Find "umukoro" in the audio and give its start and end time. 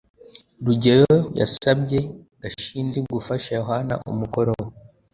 4.11-4.51